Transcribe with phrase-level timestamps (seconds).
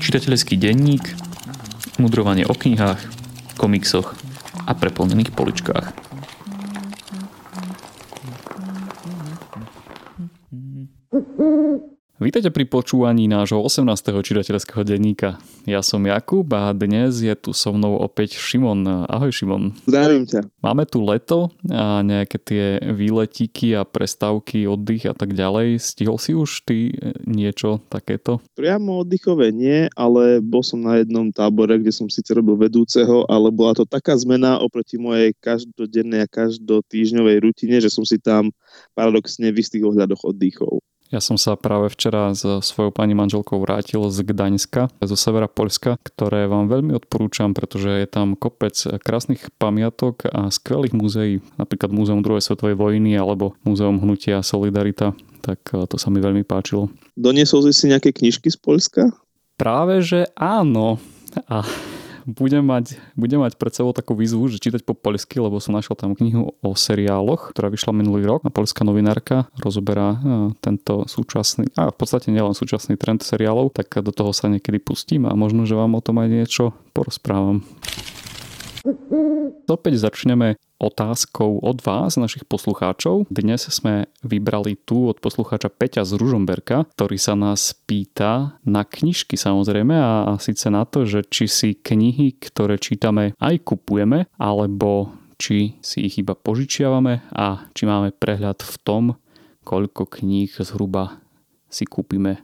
[0.00, 1.04] Čitateľský denník,
[2.00, 2.98] mudrovanie o knihách,
[3.60, 4.16] komiksoch
[4.64, 5.99] a preplnených poličkách.
[12.20, 13.96] Vítajte pri počúvaní nášho 18.
[14.20, 15.40] čitateľského denníka.
[15.64, 19.08] Ja som Jakub a dnes je tu so mnou opäť Šimon.
[19.08, 19.72] Ahoj Šimon.
[19.88, 20.44] Zdravím ťa.
[20.60, 25.80] Máme tu leto a nejaké tie výletíky a prestávky, oddych a tak ďalej.
[25.80, 26.92] Stihol si už ty
[27.24, 28.44] niečo takéto?
[28.52, 33.48] Priamo oddychové nie, ale bol som na jednom tábore, kde som síce robil vedúceho, ale
[33.48, 38.52] bola to taká zmena oproti mojej každodennej a každotýždňovej rutine, že som si tam
[38.92, 40.84] paradoxne v istých ohľadoch oddychol.
[41.10, 45.98] Ja som sa práve včera s svojou pani manželkou vrátil z Gdaňska, zo severa Poľska,
[46.06, 52.22] ktoré vám veľmi odporúčam, pretože je tam kopec krásnych pamiatok a skvelých múzeí, napríklad Múzeum
[52.22, 56.94] druhej svetovej vojny alebo Múzeum hnutia Solidarita, tak eh, to sa mi veľmi páčilo.
[57.18, 59.10] Doniesol si nejaké knižky z Poľska?
[59.58, 61.02] Práve, že áno.
[61.50, 61.66] A
[62.26, 65.96] budem mať, budem mať pred sebou takú výzvu, že čítať po poľsky, lebo som našiel
[65.96, 70.18] tam knihu o seriáloch, ktorá vyšla minulý rok a poľská novinárka rozoberá e,
[70.60, 75.24] tento súčasný, a v podstate nielen súčasný trend seriálov, tak do toho sa niekedy pustím
[75.24, 77.64] a možno, že vám o tom aj niečo porozprávam.
[79.68, 83.28] Opäť začneme otázkou od vás, našich poslucháčov.
[83.28, 89.36] Dnes sme vybrali tu od poslucháča Peťa z Ružomberka, ktorý sa nás pýta na knižky
[89.36, 95.76] samozrejme a, síce na to, že či si knihy, ktoré čítame, aj kupujeme, alebo či
[95.84, 99.04] si ich iba požičiavame a či máme prehľad v tom,
[99.64, 101.20] koľko kníh zhruba
[101.68, 102.40] si kúpime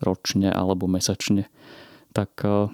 [0.00, 1.52] ročne alebo mesačne.
[2.16, 2.68] Tak eh,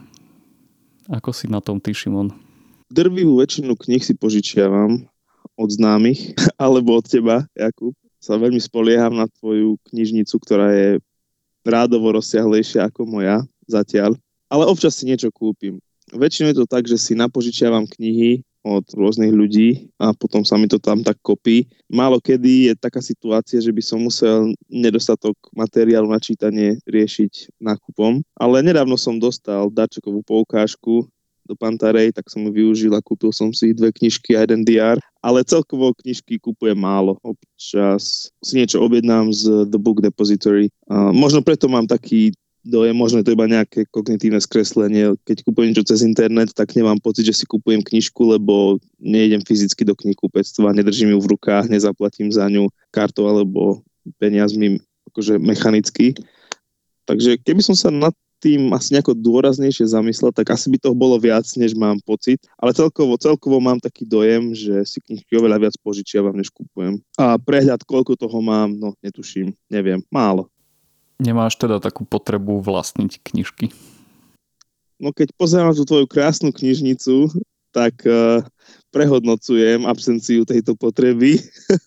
[1.11, 2.52] ako si na tom ty, Šimon?
[2.93, 5.09] Drvivú väčšinu knih si požičiavam
[5.57, 7.97] od známych alebo od teba, Jakub.
[8.23, 10.91] Sa veľmi spolieham na tvoju knižnicu, ktorá je
[11.67, 14.15] rádovo rozsiahlejšia ako moja zatiaľ.
[14.47, 15.83] Ale občas si niečo kúpim.
[16.13, 20.71] Väčšinou je to tak, že si napožičiavam knihy od rôznych ľudí a potom sa mi
[20.71, 21.67] to tam tak kopí.
[21.91, 28.23] Málo kedy je taká situácia, že by som musel nedostatok materiálu na čítanie riešiť nákupom.
[28.39, 31.11] Ale nedávno som dostal darčekovú poukážku
[31.53, 34.97] do Pantarej, tak som ju využil a kúpil som si dve knižky a jeden DR,
[35.21, 37.21] ale celkovo knižky kúpujem málo.
[37.21, 40.73] Občas si niečo objednám z The Book Depository.
[40.89, 42.33] A možno preto mám taký
[42.65, 45.13] dojem, možno je to iba nejaké kognitívne skreslenie.
[45.29, 49.83] Keď kúpujem niečo cez internet, tak nemám pocit, že si kúpujem knižku, lebo nejdem fyzicky
[49.85, 53.83] do knihkupectva, nedržím ju v rukách, nezaplatím za ňu kartou alebo
[54.17, 54.79] peniazmi
[55.11, 56.15] akože mechanicky.
[57.05, 61.15] Takže keby som sa na tým asi nejako dôraznejšie zamyslel, tak asi by toho bolo
[61.15, 62.43] viac, než mám pocit.
[62.59, 66.99] Ale celkovo, celkovo mám taký dojem, že si knižky oveľa viac požičiavam, než kupujem.
[67.15, 70.51] A prehľad, koľko toho mám, no netuším, neviem, málo.
[71.23, 73.71] Nemáš teda takú potrebu vlastniť knižky?
[74.99, 77.31] No keď pozerám tú tvoju krásnu knižnicu,
[77.71, 78.43] tak uh,
[78.91, 81.39] prehodnocujem absenciu tejto potreby.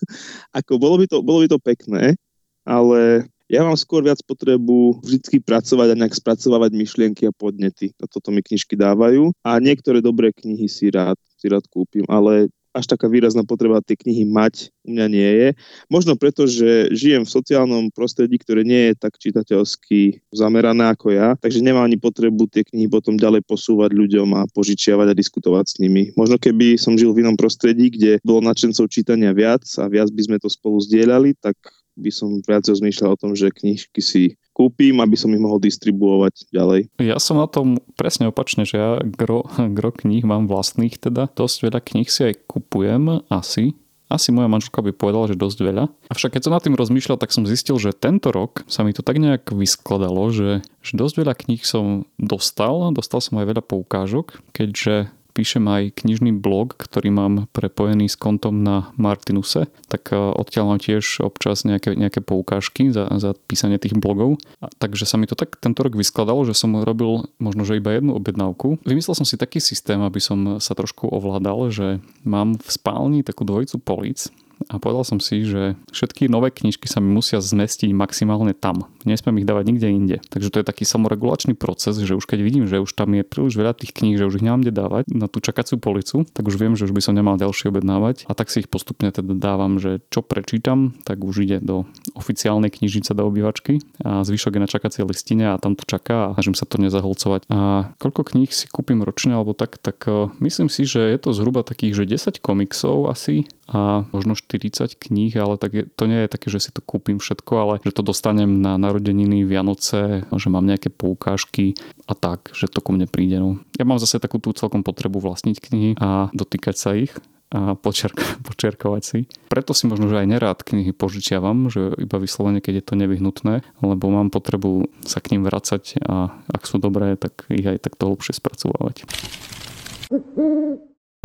[0.58, 2.16] Ako bolo by, to, bolo by to pekné,
[2.64, 7.94] ale ja mám skôr viac potrebu vždy pracovať a nejak spracovávať myšlienky a podnety.
[8.02, 9.30] A toto mi knižky dávajú.
[9.46, 13.96] A niektoré dobré knihy si rád, si rád kúpim, ale až taká výrazná potreba tie
[13.96, 15.48] knihy mať u mňa nie je.
[15.88, 21.32] Možno preto, že žijem v sociálnom prostredí, ktoré nie je tak čitateľsky zamerané ako ja,
[21.40, 25.74] takže nemám ani potrebu tie knihy potom ďalej posúvať ľuďom a požičiavať a diskutovať s
[25.80, 26.12] nimi.
[26.20, 30.22] Možno keby som žil v inom prostredí, kde bolo nadšencov čítania viac a viac by
[30.28, 31.56] sme to spolu zdieľali, tak
[31.96, 34.22] by som viac rozmýšľal o tom, že knižky si
[34.56, 36.88] kúpim, aby som ich mohol distribuovať ďalej.
[37.00, 39.44] Ja som na tom presne opačne, že ja gro,
[39.76, 43.76] gro kníh mám vlastných, teda dosť veľa kníh si aj kupujem, asi,
[44.06, 45.84] asi moja manželka by povedala, že dosť veľa.
[46.14, 49.02] Avšak keď som nad tým rozmýšľal, tak som zistil, že tento rok sa mi to
[49.02, 52.94] tak nejak vyskladalo, že, že dosť veľa kníh som dostal.
[52.94, 58.64] Dostal som aj veľa poukážok, keďže píšem aj knižný blog, ktorý mám prepojený s kontom
[58.64, 63.92] na Martinuse, tak e, odtiaľ mám tiež občas nejaké, nejaké poukážky za, za písanie tých
[64.00, 64.40] blogov.
[64.64, 67.92] A, takže sa mi to tak tento rok vyskladalo, že som robil možno, že iba
[67.92, 68.80] jednu objednávku.
[68.88, 73.44] Vymyslel som si taký systém, aby som sa trošku ovládal, že mám v spálni takú
[73.44, 74.32] dvojicu polic
[74.72, 78.88] a povedal som si, že všetky nové knižky sa mi musia zmestiť maximálne tam.
[79.06, 80.16] Nesmiem ich dávať nikde inde.
[80.32, 83.54] Takže to je taký samoregulačný proces, že už keď vidím, že už tam je príliš
[83.54, 86.56] veľa tých kníh, že už ich nemám kde dávať na tú čakaciu policu, tak už
[86.58, 89.78] viem, že už by som nemal ďalšie objednávať a tak si ich postupne teda dávam,
[89.78, 91.86] že čo prečítam, tak už ide do
[92.16, 96.34] oficiálnej knižnice do obývačky a zvyšok je na čakacej listine a tam to čaká a
[96.34, 97.46] snažím sa to nezaholcovať.
[97.52, 101.30] A koľko kníh si kúpim ročne alebo tak, tak eh, myslím si, že je to
[101.36, 106.22] zhruba takých, že 10 komiksov asi a možno 40 kníh, ale tak je, to nie
[106.26, 110.48] je také, že si to kúpim všetko, ale že to dostanem na narodeniny, Vianoce, že
[110.48, 111.74] mám nejaké poukážky
[112.06, 113.42] a tak, že to ku mne príde.
[113.42, 113.58] No.
[113.74, 117.10] Ja mám zase takú tú celkom potrebu vlastniť knihy a dotýkať sa ich
[117.50, 118.18] a počerk,
[118.48, 119.18] počerkovať si.
[119.50, 123.54] Preto si možno, že aj nerád knihy požičiavam, že iba vyslovene, keď je to nevyhnutné,
[123.82, 128.10] lebo mám potrebu sa k ním vracať a ak sú dobré, tak ich aj takto
[128.10, 129.06] hlbšie spracovávať.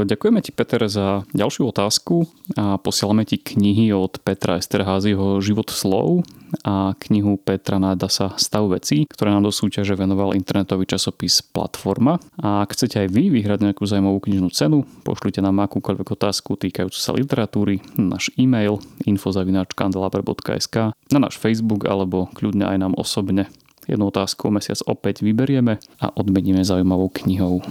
[0.02, 2.26] Ďakujeme ti, Peter, za ďalšiu otázku
[2.58, 6.26] a posielame ti knihy od Petra Esterházyho Život slov
[6.66, 12.20] a knihu Petra Nádasa Stav vecí, ktoré nám do súťaže venoval internetový časopis Platforma.
[12.42, 16.98] A ak chcete aj vy vyhrať nejakú zaujímavú knižnú cenu, pošlite nám akúkoľvek otázku týkajúcu
[16.98, 23.48] sa literatúry na náš e-mail info.kandelaber.sk na náš Facebook alebo kľudne aj nám osobne.
[23.90, 27.66] Jednu otázku mesiac opäť vyberieme a odmeníme zaujímavou knihou.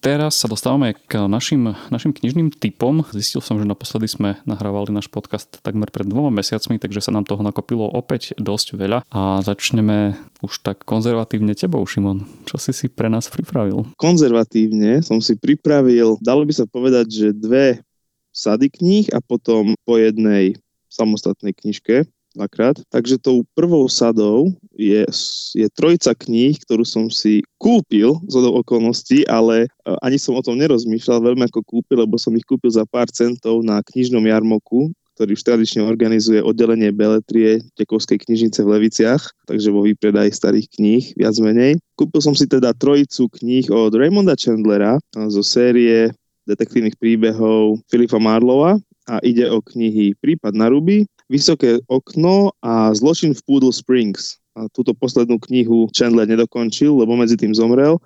[0.00, 3.04] Teraz sa dostávame k našim, našim knižným typom.
[3.12, 7.28] Zistil som, že naposledy sme nahrávali náš podcast takmer pred dvoma mesiacmi, takže sa nám
[7.28, 8.98] toho nakopilo opäť dosť veľa.
[9.12, 12.24] A začneme už tak konzervatívne tebou, Šimon.
[12.48, 13.92] Čo si si pre nás pripravil?
[14.00, 17.84] Konzervatívne som si pripravil, dalo by sa povedať, že dve
[18.32, 20.56] sady kníh a potom po jednej
[20.88, 22.78] samostatnej knižke dvakrát.
[22.90, 25.06] Takže tou prvou sadou je,
[25.54, 29.68] je trojica kníh, ktorú som si kúpil z okolností, ale e,
[30.00, 33.62] ani som o tom nerozmýšľal veľmi ako kúpil, lebo som ich kúpil za pár centov
[33.66, 39.84] na knižnom jarmoku, ktorý už tradične organizuje oddelenie Beletrie Tekovskej knižnice v Leviciach, takže vo
[39.84, 41.76] výpredaji starých kníh, viac menej.
[41.92, 46.08] Kúpil som si teda trojicu kníh od Raymonda Chandlera zo série
[46.48, 53.38] detektívnych príbehov Filipa Marlova a ide o knihy Prípad na ruby, Vysoké okno a Zločin
[53.38, 54.42] v Poodle Springs.
[54.58, 58.02] A túto poslednú knihu Chandler nedokončil, lebo medzi tým zomrel.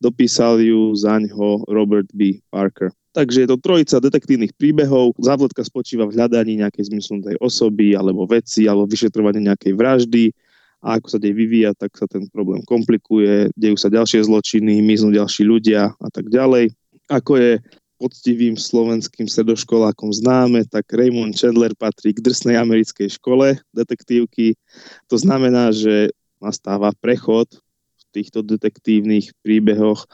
[0.00, 2.40] Dopísal ju za ňo Robert B.
[2.48, 2.88] Parker.
[3.12, 5.12] Takže je to trojica detektívnych príbehov.
[5.20, 10.32] Závletka spočíva v hľadaní nejakej zmysnutej osoby alebo veci alebo vyšetrovanie nejakej vraždy
[10.82, 15.14] a ako sa dej vyvíja, tak sa ten problém komplikuje, dejú sa ďalšie zločiny, miznú
[15.14, 16.74] ďalší ľudia a tak ďalej.
[17.06, 17.62] Ako je
[18.02, 24.58] poctivým slovenským stredoškolákom známe, tak Raymond Chandler patrí k drsnej americkej škole detektívky.
[25.06, 26.10] To znamená, že
[26.42, 30.10] nastáva prechod v týchto detektívnych príbehoch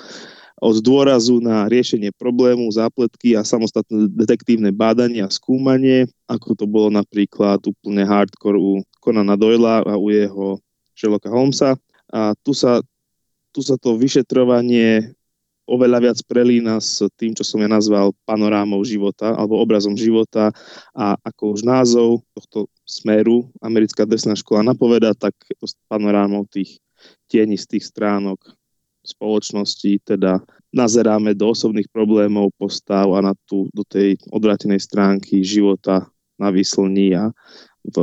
[0.61, 6.93] od dôrazu na riešenie problému, zápletky a samostatné detektívne bádanie a skúmanie, ako to bolo
[6.93, 10.61] napríklad úplne hardcore u Conana Doyla a u jeho
[10.93, 11.79] Sherlocka Holmesa.
[12.11, 12.83] A tu sa,
[13.55, 15.15] tu sa to vyšetrovanie
[15.69, 20.49] oveľa viac prelína s tým, čo som ja nazval panorámou života alebo obrazom života
[20.97, 26.81] a ako už názov tohto smeru americká drsná škola napoveda, tak to panorámou tých
[27.29, 28.41] tienistých stránok
[29.05, 30.41] spoločnosti, teda
[30.73, 37.17] nazeráme do osobných problémov, postav a na tú, do tej odvrátenej stránky života na výslní
[37.17, 37.33] a
[37.89, 37.97] v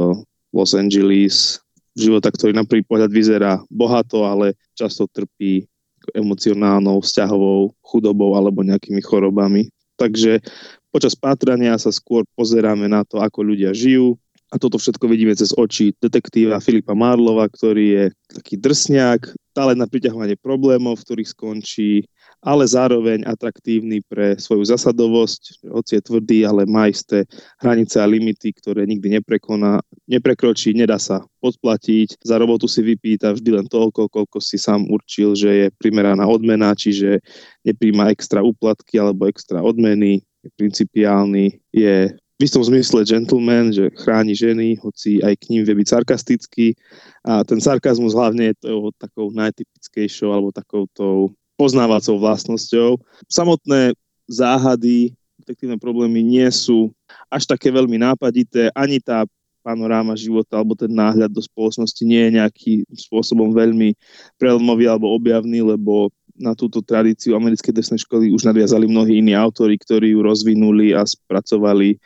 [0.49, 1.61] Los Angeles.
[1.95, 5.63] Života, ktorý na prvý pohľad vyzerá bohato, ale často trpí
[6.13, 9.71] emocionálnou, vzťahovou chudobou alebo nejakými chorobami.
[9.95, 10.43] Takže
[10.91, 14.19] počas pátrania sa skôr pozeráme na to, ako ľudia žijú,
[14.53, 19.89] a toto všetko vidíme cez oči detektíva Filipa Marlova, ktorý je taký drsňák, talent na
[19.89, 22.05] priťahovanie problémov, v ktorých skončí
[22.45, 27.25] ale zároveň atraktívny pre svoju zasadovosť, hoci je tvrdý, ale má isté
[27.57, 32.21] hranice a limity, ktoré nikdy neprekoná, neprekročí, nedá sa podplatiť.
[32.21, 36.77] Za robotu si vypýta vždy len toľko, koľko si sám určil, že je primeraná odmena,
[36.77, 37.17] čiže
[37.65, 44.35] nepríjma extra úplatky alebo extra odmeny, je principiálny, je v istom zmysle gentleman, že chráni
[44.35, 46.75] ženy, hoci aj k ním vie byť sarkastický.
[47.23, 52.99] A ten sarkazmus hlavne je to takou najtypickejšou alebo takouto poznávacou vlastnosťou.
[53.27, 53.95] Samotné
[54.27, 56.91] záhady, detektívne problémy nie sú
[57.31, 59.23] až také veľmi nápadité, ani tá
[59.65, 63.97] panoráma života alebo ten náhľad do spoločnosti nie je nejakým spôsobom veľmi
[64.37, 69.79] prelomový alebo objavný, lebo na túto tradíciu americkej desnej školy už nadviazali mnohí iní autory,
[69.79, 71.97] ktorí ju rozvinuli a spracovali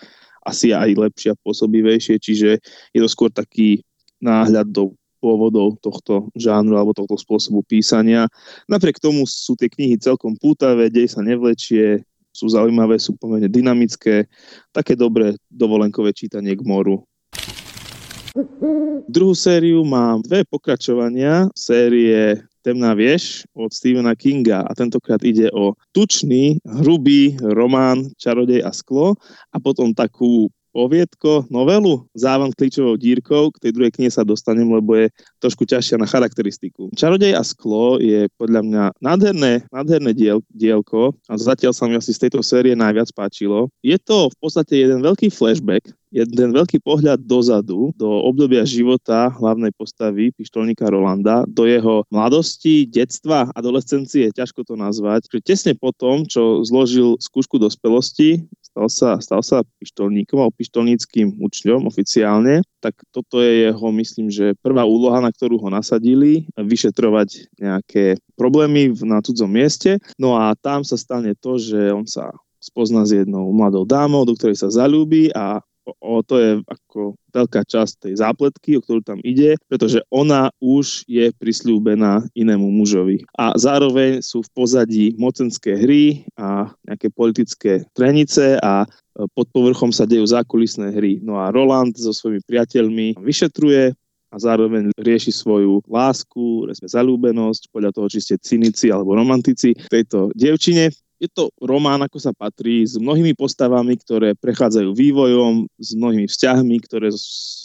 [0.48, 2.50] asi aj lepšie a pôsobivejšie, čiže
[2.96, 3.84] je to skôr taký
[4.24, 8.26] náhľad do pôvodov tohto žánru alebo tohto spôsobu písania.
[8.66, 14.26] Napriek tomu sú tie knihy celkom pútavé, dej sa nevlečie, sú zaujímavé, sú pomerne dynamické,
[14.72, 17.04] také dobré dovolenkové čítanie k moru.
[19.10, 25.74] Druhú sériu mám dve pokračovania série Temná vieš od Stephena Kinga a tentokrát ide o
[25.96, 29.16] tučný, hrubý román Čarodej a sklo
[29.50, 34.96] a potom takú poviedko, novelu, závan klíčovou dírkou, k tej druhej knihe sa dostanem, lebo
[34.96, 35.12] je
[35.44, 36.88] trošku ťažšia na charakteristiku.
[36.96, 42.16] Čarodej a sklo je podľa mňa nádherné, nádherné diel, dielko a zatiaľ sa mi asi
[42.16, 43.68] z tejto série najviac páčilo.
[43.84, 49.70] Je to v podstate jeden veľký flashback, jeden veľký pohľad dozadu, do obdobia života hlavnej
[49.78, 55.30] postavy, pištolníka Rolanda, do jeho mladosti, detstva, adolescencie, ťažko to nazvať.
[55.30, 58.42] Že tesne po tom, čo zložil skúšku dospelosti,
[58.80, 64.56] stal sa, stal sa pištolníkom alebo pištolníckým učňom oficiálne, tak toto je jeho, myslím, že
[64.64, 70.00] prvá úloha, na ktorú ho nasadili, vyšetrovať nejaké problémy na cudzom mieste.
[70.16, 74.36] No a tam sa stane to, že on sa spozna s jednou mladou dámou, do
[74.36, 75.60] ktorej sa zalúbi a
[75.98, 81.06] o, to je ako veľká časť tej zápletky, o ktorú tam ide, pretože ona už
[81.10, 83.26] je prislúbená inému mužovi.
[83.38, 88.88] A zároveň sú v pozadí mocenské hry a nejaké politické trenice a e,
[89.34, 91.22] pod povrchom sa dejú zákulisné hry.
[91.22, 93.94] No a Roland so svojimi priateľmi vyšetruje
[94.30, 100.94] a zároveň rieši svoju lásku, zalúbenosť, podľa toho, či ste cynici alebo romantici tejto dievčine
[101.20, 106.76] je to román, ako sa patrí, s mnohými postavami, ktoré prechádzajú vývojom, s mnohými vzťahmi,
[106.88, 107.12] ktoré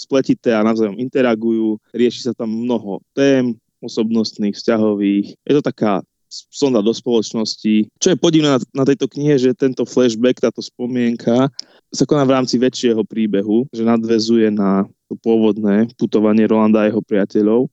[0.04, 1.78] spletité a navzájom interagujú.
[1.94, 5.38] Rieši sa tam mnoho tém, osobnostných, vzťahových.
[5.46, 6.02] Je to taká
[6.50, 7.86] sonda do spoločnosti.
[8.02, 11.46] Čo je podivné na, na tejto knihe, že tento flashback, táto spomienka
[11.94, 16.98] sa koná v rámci väčšieho príbehu, že nadvezuje na to pôvodné putovanie Rolanda a jeho
[17.06, 17.70] priateľov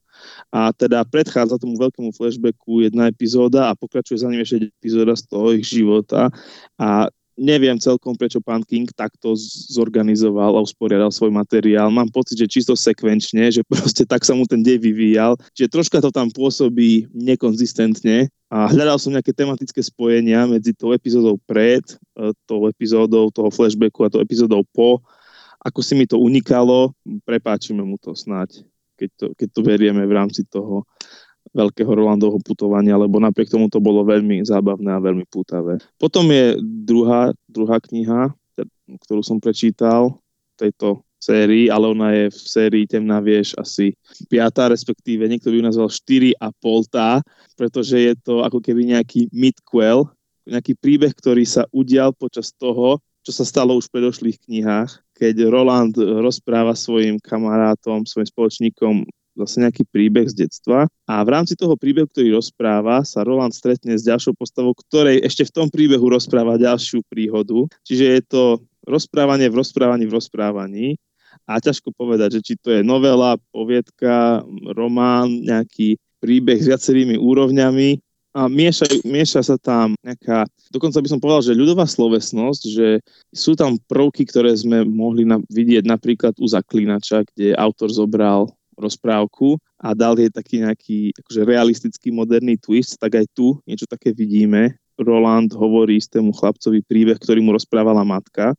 [0.52, 5.24] a teda predchádza tomu veľkému flashbacku jedna epizóda a pokračuje za ním ešte epizóda z
[5.30, 6.30] toho ich života
[6.76, 7.12] a
[7.42, 9.34] neviem celkom, prečo pán King takto
[9.74, 11.90] zorganizoval a usporiadal svoj materiál.
[11.90, 15.40] Mám pocit, že čisto sekvenčne, že proste tak sa mu ten dej vyvíjal.
[15.58, 21.42] Čiže troška to tam pôsobí nekonzistentne a hľadal som nejaké tematické spojenia medzi tou epizódou
[21.50, 21.82] pred,
[22.14, 25.02] e, tou epizódou toho flashbacku a tou epizódou po.
[25.62, 26.94] Ako si mi to unikalo,
[27.26, 28.66] prepáčime mu to snáď
[29.02, 30.86] keď to, keď to verieme v rámci toho
[31.58, 35.82] veľkého Rolandovho putovania, lebo napriek tomu to bolo veľmi zábavné a veľmi pútavé.
[35.98, 38.30] Potom je druhá, druhá kniha,
[39.10, 40.22] ktorú som prečítal
[40.54, 43.94] tejto sérii, ale ona je v sérii Temná vieš asi
[44.30, 47.10] piatá, respektíve niekto by ju nazval 4 a poltá,
[47.58, 50.10] pretože je to ako keby nejaký midquel,
[50.46, 55.54] nejaký príbeh, ktorý sa udial počas toho, čo sa stalo už v predošlých knihách keď
[55.54, 59.06] Roland rozpráva svojim kamarátom, svojim spoločníkom
[59.38, 60.90] zase nejaký príbeh z detstva.
[61.06, 65.46] A v rámci toho príbehu, ktorý rozpráva, sa Roland stretne s ďalšou postavou, ktorej ešte
[65.46, 67.70] v tom príbehu rozpráva ďalšiu príhodu.
[67.86, 68.44] Čiže je to
[68.90, 70.88] rozprávanie v rozprávaní v rozprávaní.
[71.46, 74.42] A ťažko povedať, že či to je novela, poviedka,
[74.74, 81.20] román, nejaký príbeh s viacerými úrovňami a mieša, mieša sa tam nejaká, dokonca by som
[81.20, 82.88] povedal, že ľudová slovesnosť, že
[83.36, 88.48] sú tam prvky, ktoré sme mohli na, vidieť napríklad u Zaklínača, kde autor zobral
[88.80, 94.16] rozprávku a dal jej taký nejaký akože realistický moderný twist, tak aj tu niečo také
[94.16, 94.80] vidíme.
[94.96, 98.56] Roland hovorí istému chlapcovi príbeh, ktorý mu rozprávala matka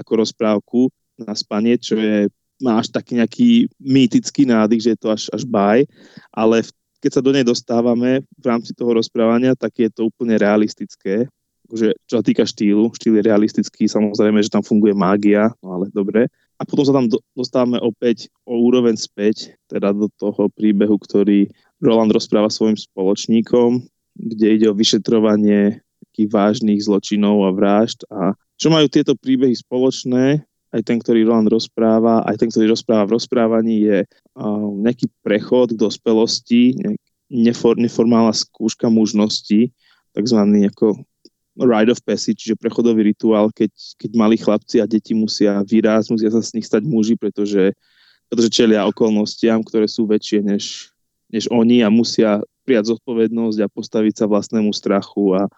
[0.00, 0.88] ako rozprávku
[1.20, 3.50] na spanie, čo je má až taký nejaký
[3.80, 5.88] mýtický nádych, že je to až, až baj,
[6.28, 6.70] ale v
[7.00, 11.26] keď sa do nej dostávame v rámci toho rozprávania, tak je to úplne realistické.
[11.70, 15.86] Že, čo sa týka štýlu, štýl je realistický, samozrejme, že tam funguje mágia, no ale
[15.94, 16.26] dobre.
[16.60, 21.48] A potom sa tam do, dostávame opäť o úroveň späť, teda do toho príbehu, ktorý
[21.80, 23.80] Roland rozpráva svojim spoločníkom,
[24.18, 25.80] kde ide o vyšetrovanie
[26.10, 28.04] takých vážnych zločinov a vražd.
[28.12, 33.10] A čo majú tieto príbehy spoločné, aj ten, ktorý Roland rozpráva, aj ten, ktorý rozpráva
[33.10, 36.78] v rozprávaní, je uh, nejaký prechod k dospelosti,
[37.26, 39.74] nefor, neformálna skúška mužnosti,
[40.14, 41.02] takzvaný ako
[41.58, 46.30] rite of passage, čiže prechodový rituál, keď, keď malí chlapci a deti musia vyrásť, musia
[46.30, 47.74] sa z nich stať muži, pretože,
[48.30, 50.94] pretože čelia okolnostiam, ktoré sú väčšie než,
[51.28, 55.50] než oni a musia prijať zodpovednosť a postaviť sa vlastnému strachu a,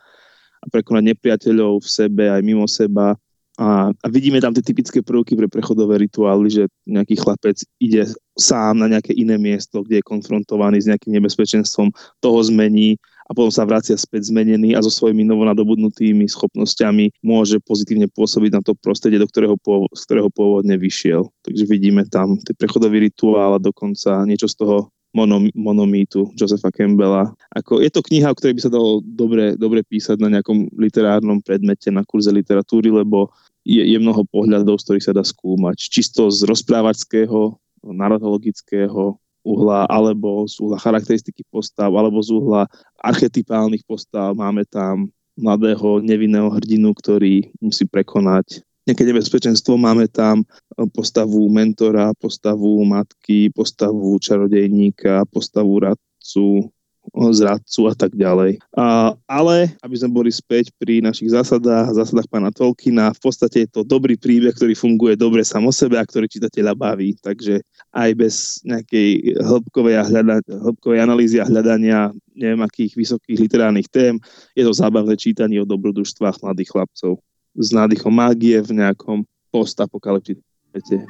[0.59, 3.15] a prekonať nepriateľov v sebe aj mimo seba
[3.63, 8.83] a, a vidíme tam tie typické prvky pre prechodové rituály, že nejaký chlapec ide sám
[8.83, 12.99] na nejaké iné miesto, kde je konfrontovaný s nejakým nebezpečenstvom, toho zmení
[13.31, 18.63] a potom sa vracia späť zmenený a so svojimi novonadobudnutými schopnosťami môže pozitívne pôsobiť na
[18.67, 19.55] to prostredie, do ktorého,
[19.95, 21.31] z ktorého pôvodne vyšiel.
[21.47, 27.31] Takže vidíme tam ten prechodový rituál a dokonca niečo z toho monom, monomýtu Josepha Campbella.
[27.53, 31.45] Ako, je to kniha, o ktorej by sa dalo dobre, dobre písať na nejakom literárnom
[31.45, 33.31] predmete na kurze literatúry, lebo
[33.63, 35.79] je, je mnoho pohľadov, z ktorých sa dá skúmať.
[35.79, 42.71] Čisto z rozprávačského, narratologického uhla, alebo z uhla charakteristiky postav, alebo z uhla
[43.03, 44.35] archetypálnych postav.
[44.35, 49.79] Máme tam mladého nevinného hrdinu, ktorý musí prekonať nejaké nebezpečenstvo.
[49.79, 50.43] Máme tam
[50.95, 56.71] postavu mentora, postavu matky, postavu čarodejníka, postavu radcu,
[57.13, 58.63] zradcu a tak ďalej.
[58.73, 63.69] A, ale, aby sme boli späť pri našich zásadách, zásadách pána Tolkiena, v podstate je
[63.69, 67.19] to dobrý príbeh, ktorý funguje dobre sam o sebe a ktorý čitateľa baví.
[67.21, 67.61] Takže
[67.93, 74.17] aj bez nejakej hĺbkovej, a hľada, hĺbkovej analýzy a hľadania neviem akých vysokých literárnych tém,
[74.57, 77.21] je to zábavné čítanie o dobrodružstvách mladých chlapcov
[77.53, 81.05] s nádychom mágie v nejakom postapokalyptickom svete.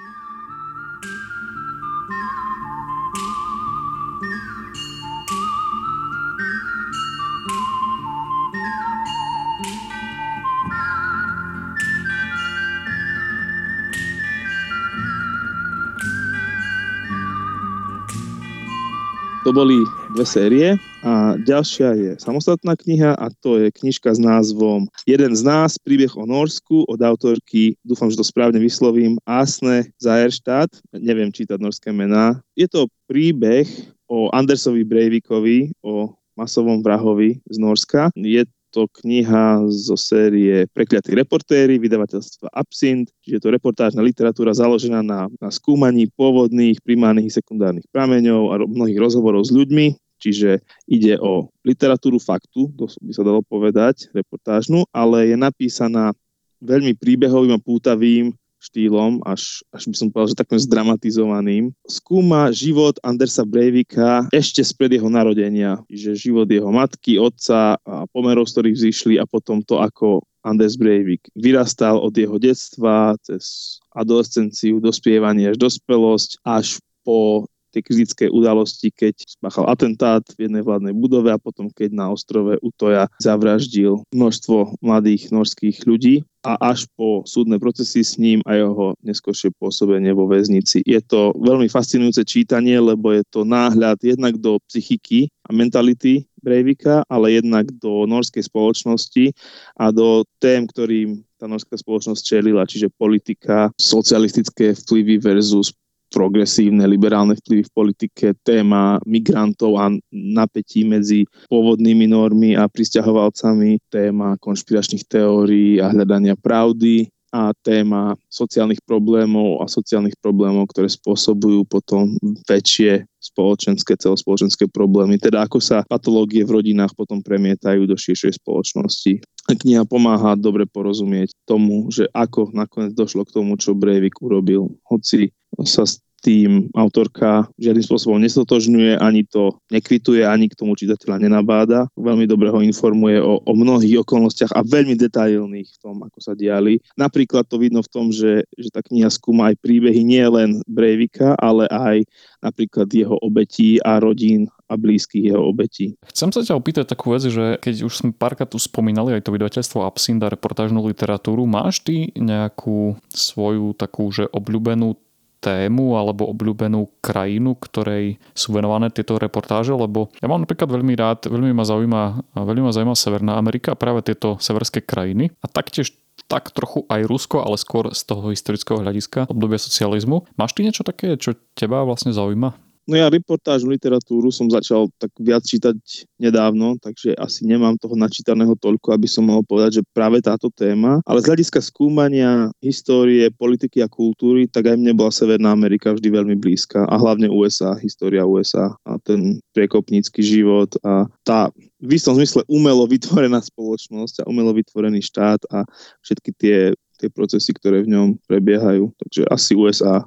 [19.42, 19.82] To boli
[20.14, 25.42] dve série a ďalšia je samostatná kniha a to je knižka s názvom Jeden z
[25.42, 31.58] nás, príbeh o Norsku od autorky, dúfam, že to správne vyslovím, Asne Zaerštát, neviem čítať
[31.58, 32.38] norské mená.
[32.54, 33.66] Je to príbeh
[34.06, 38.14] o Andersovi Breivikovi, o masovom vrahovi z Norska.
[38.14, 45.04] Je to kniha zo série Prekliatí reportéry, vydavateľstva Absint, čiže je to reportážna literatúra založená
[45.04, 51.52] na, na skúmaní pôvodných, primárnych sekundárnych prameňov a mnohých rozhovorov s ľuďmi, čiže ide o
[51.62, 56.16] literatúru faktu, to by sa dalo povedať, reportážnu, ale je napísaná
[56.64, 61.64] veľmi príbehovým a pútavým štýlom, až, až by som povedal, že takým zdramatizovaným.
[61.90, 68.46] Skúma život Andersa Breivika ešte spred jeho narodenia, že život jeho matky, otca a pomerov,
[68.46, 74.82] z ktorých vzýšli a potom to, ako Anders Breivik vyrastal od jeho detstva cez adolescenciu,
[74.82, 81.32] dospievanie až dospelosť, až po tie kritické udalosti, keď spáchal atentát v jednej vládnej budove
[81.32, 87.56] a potom keď na ostrove Utoja zavraždil množstvo mladých norských ľudí a až po súdne
[87.56, 90.82] procesy s ním a jeho neskôršie pôsobenie vo väznici.
[90.82, 97.06] Je to veľmi fascinujúce čítanie, lebo je to náhľad jednak do psychiky a mentality Breivika,
[97.06, 99.30] ale jednak do norskej spoločnosti
[99.78, 105.74] a do tém, ktorým tá norská spoločnosť čelila, čiže politika, socialistické vplyvy versus
[106.12, 114.36] progresívne, liberálne vplyvy v politike, téma migrantov a napätí medzi pôvodnými normy a pristahovalcami, téma
[114.36, 122.12] konšpiračných teórií a hľadania pravdy a téma sociálnych problémov a sociálnych problémov, ktoré spôsobujú potom
[122.44, 125.16] väčšie spoločenské, celospoločenské problémy.
[125.16, 129.24] Teda ako sa patológie v rodinách potom premietajú do širšej spoločnosti.
[129.48, 134.68] Kniha pomáha dobre porozumieť tomu, že ako nakoniec došlo k tomu, čo Breivik urobil.
[134.84, 135.32] Hoci
[135.64, 135.88] sa
[136.22, 141.90] tým autorka žiadnym spôsobom nestotožňuje, ani to nekvituje, ani k tomu čitateľa nenabáda.
[141.98, 146.38] Veľmi dobre ho informuje o, o mnohých okolnostiach a veľmi detailných v tom, ako sa
[146.38, 146.78] diali.
[146.94, 151.34] Napríklad to vidno v tom, že, že tá kniha skúma aj príbehy nie len Breivika,
[151.42, 152.06] ale aj
[152.38, 155.98] napríklad jeho obetí a rodín a blízkych jeho obetí.
[156.08, 159.34] Chcem sa ťa opýtať takú vec, že keď už sme párkrát tu spomínali aj to
[159.34, 164.96] vydavateľstvo Absinda, reportážnu literatúru, máš ty nejakú svoju takú, že obľúbenú
[165.42, 171.26] tému alebo obľúbenú krajinu, ktorej sú venované tieto reportáže, lebo ja mám napríklad veľmi rád,
[171.26, 172.02] veľmi ma zaujíma,
[172.38, 175.90] veľmi ma zaujíma Severná Amerika a práve tieto severské krajiny a taktiež
[176.30, 180.30] tak trochu aj Rusko, ale skôr z toho historického hľadiska obdobia socializmu.
[180.38, 182.71] Máš ty niečo také, čo teba vlastne zaujíma?
[182.82, 185.78] No ja reportážnu literatúru som začal tak viac čítať
[186.18, 190.98] nedávno, takže asi nemám toho načítaného toľko, aby som mohol povedať, že práve táto téma.
[191.06, 196.10] Ale z hľadiska skúmania histórie, politiky a kultúry, tak aj mne bola Severná Amerika vždy
[196.10, 202.18] veľmi blízka a hlavne USA, história USA a ten priekopnícky život a tá v istom
[202.18, 205.62] zmysle umelo vytvorená spoločnosť a umelo vytvorený štát a
[206.02, 206.58] všetky tie,
[206.98, 208.90] tie procesy, ktoré v ňom prebiehajú.
[208.98, 210.02] Takže asi USA.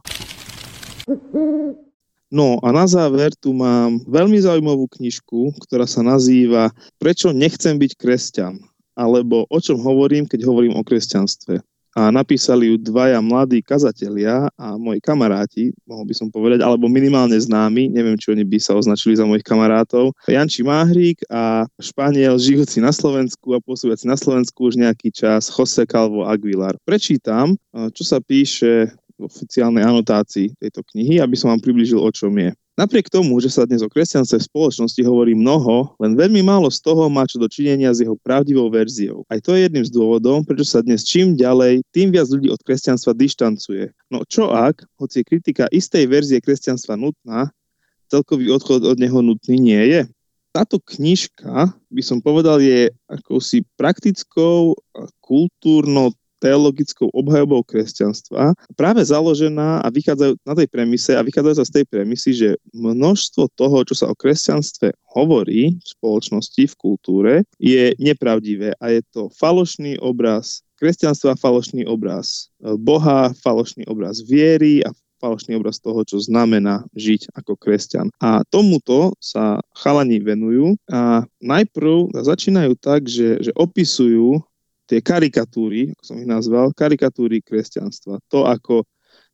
[2.34, 7.92] No a na záver tu mám veľmi zaujímavú knižku, ktorá sa nazýva Prečo nechcem byť
[7.98, 8.58] kresťan?
[8.96, 11.60] Alebo o čom hovorím, keď hovorím o kresťanstve.
[11.96, 17.40] A napísali ju dvaja mladí kazatelia a moji kamaráti, mohol by som povedať, alebo minimálne
[17.40, 22.84] známi, neviem, či oni by sa označili za mojich kamarátov, Janči Máhrík a Španiel žijúci
[22.84, 26.76] na Slovensku a pôsobiaci na Slovensku už nejaký čas, Jose Calvo Aguilar.
[26.84, 32.51] Prečítam, čo sa píše oficiálnej anotácii tejto knihy, aby som vám približil, o čom je.
[32.75, 36.84] Napriek tomu, že sa dnes o kresťanstve v spoločnosti hovorí mnoho, len veľmi málo z
[36.84, 39.23] toho má čo do činenia s jeho pravdivou verziou.
[39.32, 42.60] Aj to je jedným z dôvodov, prečo sa dnes čím ďalej, tým viac ľudí od
[42.60, 43.95] kresťanstva dištancuje.
[44.12, 47.47] No čo ak, hoci je kritika istej verzie kresťanstva nutná,
[48.12, 50.01] celkový odchod od neho nutný nie je?
[50.51, 54.75] Táto knižka, by som povedal, je akousi praktickou,
[55.23, 61.86] kultúrno teologickou obhajobou kresťanstva, práve založená a vychádzajú na tej premise a vychádzajú z tej
[61.88, 68.76] premisy, že množstvo toho, čo sa o kresťanstve hovorí v spoločnosti, v kultúre, je nepravdivé
[68.78, 74.91] a je to falošný obraz kresťanstva, falošný obraz Boha, falošný obraz viery a
[75.24, 78.12] falošný obraz toho, čo znamená žiť ako kresťan.
[78.19, 84.43] A tomuto sa chalani venujú a najprv začínajú tak, že, že opisujú
[84.86, 88.21] tie karikatúry, ako som ich nazval, karikatúry kresťanstva.
[88.30, 88.86] To, ako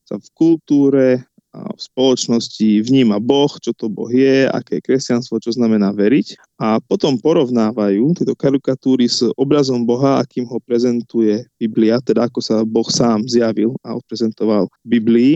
[0.08, 1.08] sa v kultúre
[1.52, 6.51] a v spoločnosti vníma Boh, čo to Boh je, aké je kresťanstvo, čo znamená veriť.
[6.62, 12.62] A potom porovnávajú tieto karikatúry s obrazom Boha, akým ho prezentuje Biblia, teda ako sa
[12.62, 15.34] Boh sám zjavil a odprezentoval v Biblii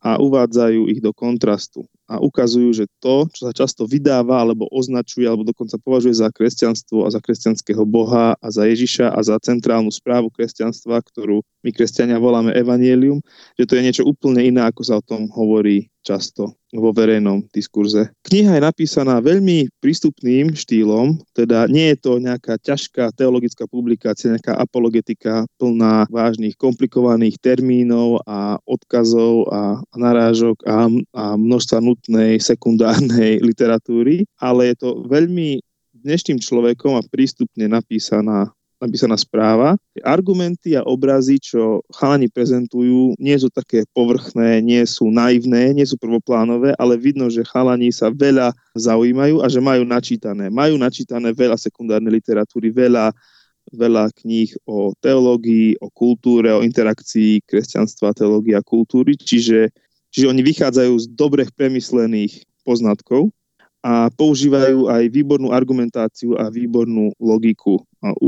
[0.00, 5.24] a uvádzajú ich do kontrastu a ukazujú, že to, čo sa často vydáva alebo označuje
[5.24, 9.88] alebo dokonca považuje za kresťanstvo a za kresťanského Boha a za Ježiša a za centrálnu
[9.88, 13.24] správu kresťanstva, ktorú my kresťania voláme evanielium,
[13.56, 18.10] že to je niečo úplne iné, ako sa o tom hovorí často vo verejnom diskurze.
[18.26, 24.58] Kniha je napísaná veľmi prístupným štýlom, teda nie je to nejaká ťažká teologická publikácia, nejaká
[24.58, 34.26] apologetika plná vážnych, komplikovaných termínov a odkazov a, narážok a, a množstva nutnej sekundárnej literatúry,
[34.38, 35.62] ale je to veľmi
[36.04, 38.52] dnešným človekom a prístupne napísaná
[38.84, 39.80] napísaná správa.
[40.04, 45.96] Argumenty a obrazy, čo chalani prezentujú, nie sú také povrchné, nie sú naivné, nie sú
[45.96, 50.52] prvoplánové, ale vidno, že chalani sa veľa zaujímajú a že majú načítané.
[50.52, 53.10] Majú načítané veľa sekundárnej literatúry, veľa
[53.72, 59.72] veľa kníh o teológii, o kultúre, o interakcii kresťanstva, teológie a kultúry, čiže,
[60.12, 63.32] čiže oni vychádzajú z dobrých premyslených poznatkov
[63.84, 67.84] a používajú aj výbornú argumentáciu a výbornú logiku.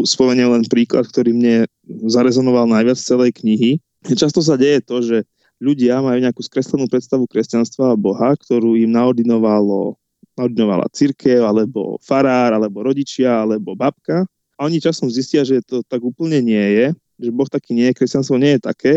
[0.08, 1.68] Spomeniem len príklad, ktorý mne
[2.08, 3.76] zarezonoval najviac z celej knihy.
[4.16, 5.26] Často sa deje to, že
[5.60, 9.96] ľudia majú nejakú skreslenú predstavu kresťanstva a Boha, ktorú im naordinovalo,
[10.36, 14.24] naordinovala církev, alebo farár, alebo rodičia, alebo babka.
[14.56, 16.86] A oni časom zistia, že to tak úplne nie je,
[17.20, 18.94] že Boh taký nie je, kresťanstvo nie je také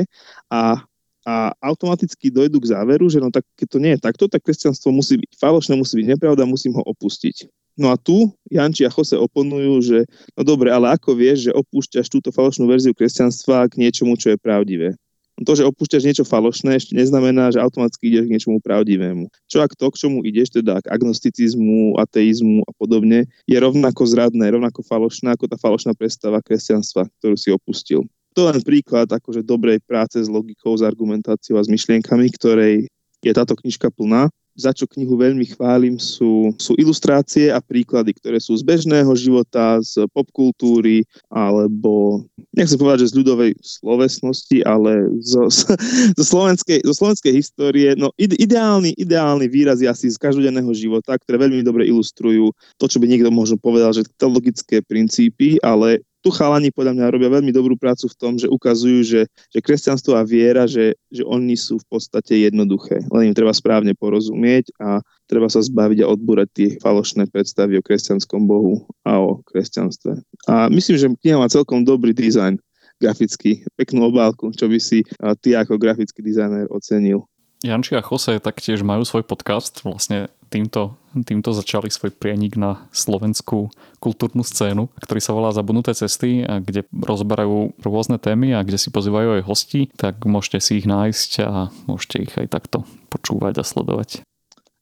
[0.47, 0.79] a
[1.27, 4.89] a automaticky dojdu k záveru, že no tak keď to nie je takto, tak kresťanstvo
[4.89, 7.45] musí byť falošné, musí byť nepravda, musím ho opustiť.
[7.79, 9.97] No a tu Janči a Jose oponujú, že
[10.35, 14.37] no dobre, ale ako vieš, že opúšťaš túto falošnú verziu kresťanstva k niečomu, čo je
[14.37, 14.99] pravdivé?
[15.47, 19.31] To, že opúšťaš niečo falošné, ešte neznamená, že automaticky ideš k niečomu pravdivému.
[19.47, 24.51] Čo ak to, k čomu ideš, teda k agnosticizmu, ateizmu a podobne, je rovnako zradné,
[24.51, 28.03] rovnako falošné ako tá falošná predstava kresťanstva, ktorú si opustil
[28.37, 32.87] to len príklad akože dobrej práce s logikou, s argumentáciou a s myšlienkami, ktorej
[33.19, 34.31] je táto knižka plná.
[34.59, 39.79] Za čo knihu veľmi chválim sú, sú ilustrácie a príklady, ktoré sú z bežného života,
[39.79, 45.47] z popkultúry, alebo nechcem povedať, že z ľudovej slovesnosti, ale zo,
[46.19, 47.95] zo, slovenskej, zo slovenskej histórie.
[47.95, 52.99] No ideálny, ideálny výraz je asi z každodenného života, ktoré veľmi dobre ilustrujú to, čo
[52.99, 57.79] by niekto možno povedal, že teologické princípy, ale tu chalani podľa mňa robia veľmi dobrú
[57.79, 59.21] prácu v tom, že ukazujú, že,
[59.53, 63.05] že kresťanstvo a viera, že, že oni sú v podstate jednoduché.
[63.07, 67.85] Len im treba správne porozumieť a treba sa zbaviť a odbúrať tie falošné predstavy o
[67.85, 70.19] kresťanskom Bohu a o kresťanstve.
[70.49, 72.59] A myslím, že kniha má celkom dobrý dizajn
[72.99, 75.07] grafický, peknú obálku, čo by si
[75.39, 77.23] ty ako grafický dizajner ocenil.
[77.59, 80.95] Janči a Jose taktiež majú svoj podcast, vlastne týmto,
[81.27, 83.67] týmto začali svoj prienik na slovenskú
[83.99, 88.95] kultúrnu scénu, ktorý sa volá Zabudnuté cesty, a kde rozberajú rôzne témy a kde si
[88.95, 93.67] pozývajú aj hosti, tak môžete si ich nájsť a môžete ich aj takto počúvať a
[93.67, 94.23] sledovať.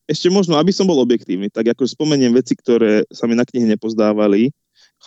[0.06, 3.66] Ešte možno, aby som bol objektívny, tak ako spomeniem veci, ktoré sa mi na knihe
[3.74, 4.54] nepozdávali,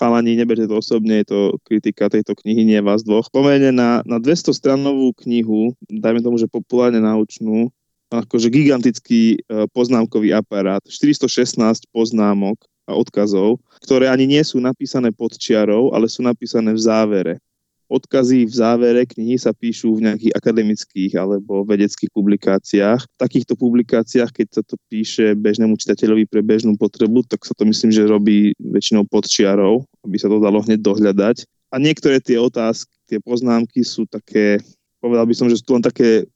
[0.00, 3.28] chalani, neberte to osobne, je to kritika tejto knihy, nie vás dvoch.
[3.28, 7.68] Pomene na, na 200 stranovú knihu, dajme tomu, že populárne naučnú,
[8.08, 12.56] akože gigantický e, poznámkový aparát, 416 poznámok
[12.88, 17.34] a odkazov, ktoré ani nie sú napísané pod čiarou, ale sú napísané v závere
[17.90, 23.00] odkazy v závere knihy sa píšu v nejakých akademických alebo vedeckých publikáciách.
[23.02, 27.66] V takýchto publikáciách, keď sa to píše bežnému čitateľovi pre bežnú potrebu, tak sa to
[27.66, 31.42] myslím, že robí väčšinou pod čiarou, aby sa to dalo hneď dohľadať.
[31.74, 34.62] A niektoré tie otázky, tie poznámky sú také,
[35.02, 36.30] povedal by som, že sú to len také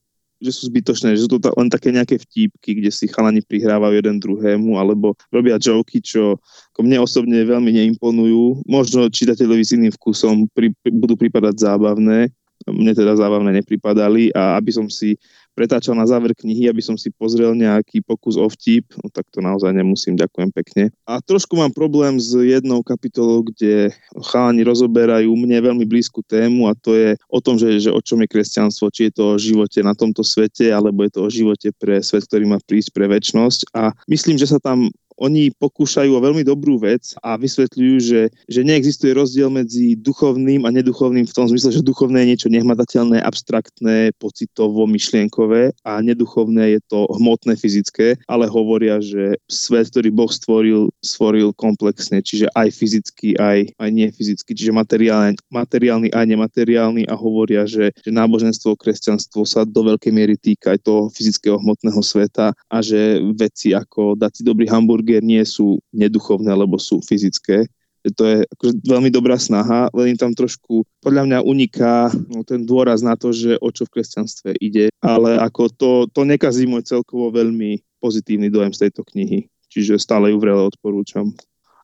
[0.45, 4.21] že sú zbytočné, že sú to len také nejaké vtípky, kde si chalani prihrávajú jeden
[4.21, 6.37] druhému, alebo robia joky, čo
[6.77, 8.69] ako mne osobne veľmi neimponujú.
[8.69, 12.29] Možno čitateľovi s iným vkusom pri, budú pripadať zábavné,
[12.69, 15.17] mne teda zábavné nepripadali a aby som si
[15.55, 19.39] pretáčal na záver knihy, aby som si pozrel nejaký pokus o vtip, no tak to
[19.39, 20.85] naozaj nemusím, ďakujem pekne.
[21.07, 23.95] A trošku mám problém s jednou kapitolou, kde
[24.29, 28.21] chalani rozoberajú mne veľmi blízku tému a to je o tom, že, že o čom
[28.27, 31.71] je kresťanstvo, či je to o živote na tomto svete, alebo je to o živote
[31.79, 33.71] pre svet, ktorý má prísť pre väčnosť.
[33.73, 38.61] A myslím, že sa tam oni pokúšajú o veľmi dobrú vec a vysvetľujú, že, že
[38.67, 44.11] neexistuje rozdiel medzi duchovným a neduchovným v tom zmysle, že duchovné je niečo nehmatateľné, abstraktné,
[44.19, 50.91] pocitovo, myšlienkové a neduchovné je to hmotné, fyzické, ale hovoria, že svet, ktorý Boh stvoril,
[50.99, 57.63] stvoril komplexne, čiže aj fyzicky, aj, aj nefyzicky, čiže materiálny, materiálny aj nemateriálny a hovoria,
[57.71, 62.79] že, že náboženstvo, kresťanstvo sa do veľkej miery týka aj toho fyzického hmotného sveta a
[62.83, 67.69] že veci ako dať si dobrý hamburger hamburger nie sú neduchovné, alebo sú fyzické.
[68.05, 72.61] To je akože veľmi dobrá snaha, len im tam trošku podľa mňa uniká no, ten
[72.61, 74.93] dôraz na to, že o čo v kresťanstve ide.
[75.01, 79.49] Ale ako to, to nekazí môj celkovo veľmi pozitívny dojem z tejto knihy.
[79.73, 81.33] Čiže stále ju vrele odporúčam.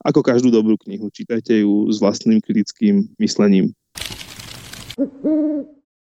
[0.04, 3.72] Ako každú dobrú knihu, čítajte ju s vlastným kritickým myslením.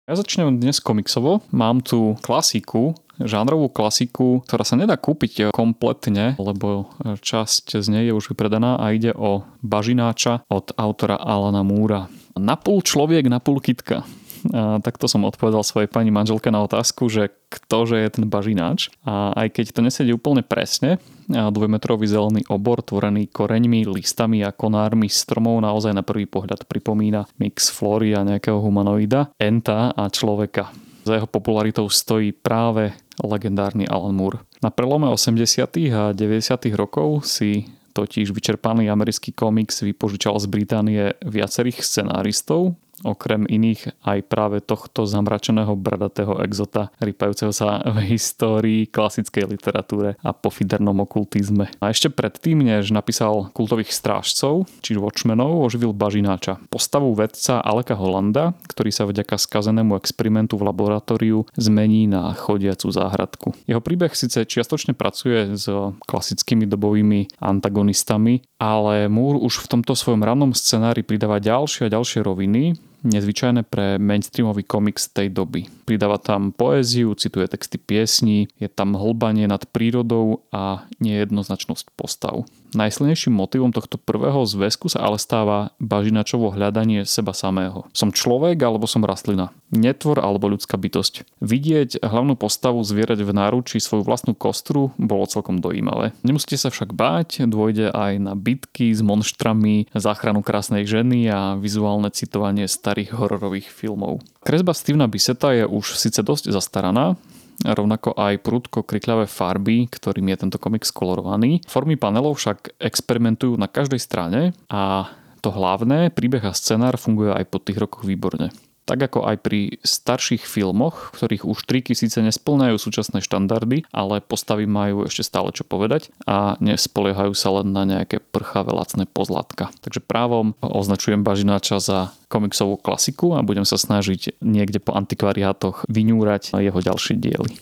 [0.04, 1.48] Ja začnem dnes komiksovo.
[1.56, 8.14] Mám tu klasiku, žánrovú klasiku, ktorá sa nedá kúpiť kompletne, lebo časť z nej je
[8.16, 12.08] už vypredaná a ide o Bažináča od autora Alana Múra.
[12.40, 14.08] Napol človek, napol kitka.
[14.56, 18.88] A takto som odpovedal svojej pani manželke na otázku, že ktože je ten bažináč.
[19.04, 20.96] A aj keď to nesedí úplne presne,
[21.28, 27.68] dvojmetrový zelený obor tvorený koreňmi, listami a konármi stromov naozaj na prvý pohľad pripomína mix
[27.68, 30.72] flóry a nejakého humanoida, enta a človeka.
[31.04, 34.40] Za jeho popularitou stojí práve legendárny Alan Moore.
[34.64, 35.78] Na prelome 80.
[35.78, 36.66] a 90.
[36.76, 44.58] rokov si totiž vyčerpaný americký komiks vypožičal z Británie viacerých scenáristov, okrem iných aj práve
[44.64, 51.72] tohto zamračeného bradatého exota, rypajúceho sa v histórii, klasickej literatúre a pofidernom okultizme.
[51.80, 56.60] A ešte predtým, než napísal kultových strážcov, či Watchmenov, oživil Bažináča.
[56.68, 63.48] Postavu vedca Aleka Holanda, ktorý sa vďaka skazenému experimentu v laboratóriu zmení na chodiacu záhradku.
[63.66, 65.66] Jeho príbeh síce čiastočne pracuje s
[66.06, 72.20] klasickými dobovými antagonistami, ale Moore už v tomto svojom rannom scenári pridáva ďalšie a ďalšie
[72.22, 75.68] roviny, nezvyčajné pre mainstreamový komiks tej doby.
[75.88, 82.44] Pridáva tam poéziu, cituje texty piesní, je tam hlbanie nad prírodou a nejednoznačnosť postav.
[82.70, 87.90] Najsilnejším motivom tohto prvého zväzku sa ale stáva bažinačovo hľadanie seba samého.
[87.98, 89.50] Som človek alebo som rastlina?
[89.74, 91.42] Netvor alebo ľudská bytosť?
[91.42, 96.14] Vidieť hlavnú postavu zvierať v náručí svoju vlastnú kostru bolo celkom dojímavé.
[96.22, 102.14] Nemusíte sa však báť, dôjde aj na bitky s monštrami, záchranu krásnej ženy a vizuálne
[102.14, 104.22] citovanie starých hororových filmov.
[104.46, 107.18] Kresba Stevena Biseta je už síce dosť zastaraná,
[107.64, 111.64] rovnako aj prudko krikľavé farby, ktorým je tento komik skolorovaný.
[111.68, 117.46] Formy panelov však experimentujú na každej strane a to hlavné, príbeh a scenár funguje aj
[117.48, 118.52] po tých rokoch výborne.
[118.90, 124.66] Tak ako aj pri starších filmoch, ktorých už triky síce nesplňajú súčasné štandardy, ale postavy
[124.66, 129.70] majú ešte stále čo povedať a nespoliehajú sa len na nejaké prchavé lacné pozlatka.
[129.86, 136.58] Takže právom označujem Bažináča za komiksovú klasiku a budem sa snažiť niekde po antikvariátoch vyňúrať
[136.58, 137.62] jeho ďalšie diely.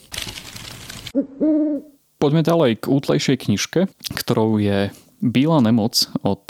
[2.16, 3.80] Poďme ďalej k útlejšej knižke,
[4.16, 4.88] ktorou je
[5.20, 6.46] Bílá nemoc od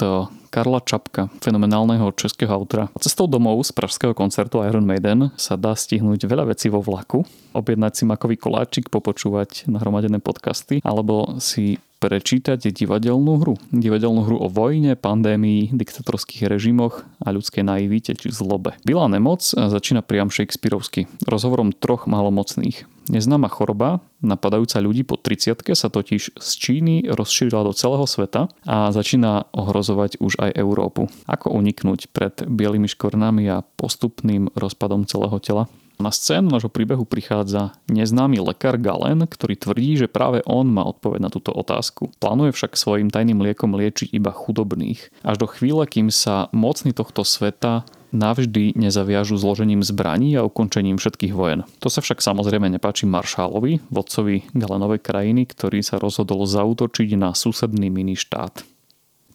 [0.49, 2.89] Karla Čapka, fenomenálneho českého autora.
[2.99, 7.93] Cestou domov z pražského koncertu Iron Maiden sa dá stihnúť veľa vecí vo vlaku, objednať
[7.93, 13.55] si makový koláčik, popočúvať nahromadené podcasty, alebo si prečítať divadelnú hru.
[13.75, 18.79] Divadelnú hru o vojne, pandémii, diktatorských režimoch a ľudskej naivite či zlobe.
[18.87, 22.87] Bilá nemoc začína priam Shakespeareovsky, rozhovorom troch malomocných.
[23.09, 28.92] Neznáma choroba, napadajúca ľudí po 30 sa totiž z Číny rozšírila do celého sveta a
[28.92, 31.09] začína ohrozovať už aj Európu.
[31.25, 35.64] Ako uniknúť pred bielými škornami a postupným rozpadom celého tela?
[35.99, 41.27] Na scénu nášho príbehu prichádza neznámy lekár Galen, ktorý tvrdí, že práve on má odpoveď
[41.27, 42.14] na túto otázku.
[42.23, 45.11] Plánuje však svojim tajným liekom liečiť iba chudobných.
[45.27, 51.35] Až do chvíle, kým sa mocní tohto sveta navždy nezaviažu zložením zbraní a ukončením všetkých
[51.35, 51.64] vojen.
[51.83, 57.92] To sa však samozrejme nepáči Maršálovi, vodcovi Galenovej krajiny, ktorý sa rozhodol zautočiť na susedný
[57.92, 58.64] mini štát.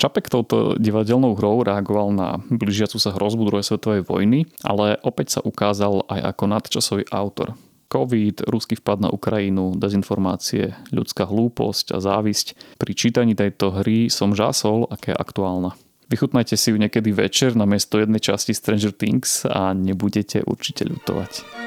[0.01, 5.45] Čapek touto divadelnou hrou reagoval na blížiacu sa hrozbu druhej svetovej vojny, ale opäť sa
[5.45, 7.53] ukázal aj ako nadčasový autor.
[7.93, 12.57] COVID, ruský vpad na Ukrajinu, dezinformácie, ľudská hlúposť a závisť.
[12.81, 15.77] Pri čítaní tejto hry som žásol, aké je aktuálna.
[16.13, 21.62] Vychutnajte si ju niekedy večer na miesto jednej časti Stranger Things a nebudete určite ľutovať.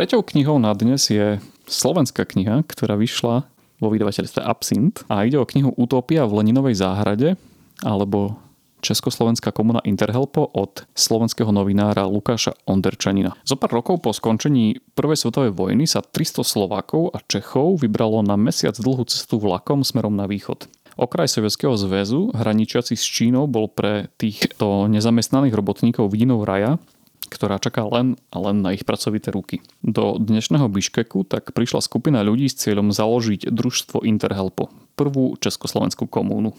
[0.00, 1.36] Treťou knihou na dnes je
[1.68, 3.44] slovenská kniha, ktorá vyšla
[3.84, 7.36] vo vydavateľstve Absint a ide o knihu Utopia v Leninovej záhrade
[7.84, 8.40] alebo
[8.80, 13.36] Československá komuna Interhelpo od slovenského novinára Lukáša Onderčanina.
[13.44, 18.40] Zo pár rokov po skončení Prvej svetovej vojny sa 300 Slovákov a Čechov vybralo na
[18.40, 20.64] mesiac dlhú cestu vlakom smerom na východ.
[20.96, 26.80] Okraj Sovietskeho zväzu, hraničiaci s Čínou, bol pre týchto nezamestnaných robotníkov vidinou raja,
[27.30, 29.62] ktorá čaká len a len na ich pracovité ruky.
[29.80, 36.52] Do dnešného Biškeku tak prišla skupina ľudí s cieľom založiť družstvo Interhelpo, prvú československú komúnu.